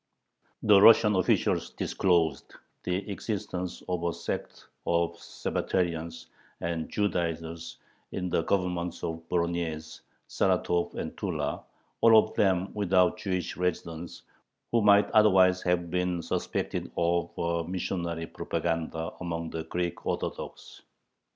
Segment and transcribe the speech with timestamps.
[0.63, 2.55] The Russian officials disclosed
[2.85, 6.25] the existence of a sect of "Sabbatarians"
[6.59, 7.77] and "Judaizers"
[8.11, 11.63] in the Governments of Voronyezh, Saratov, and Tula,
[12.01, 14.23] all of them without Jewish residents,
[14.71, 20.81] who might otherwise have been suspected of a missionary propaganda among the Greek Orthodox.